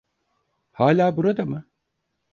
[0.71, 1.65] Hâlâ burada mı?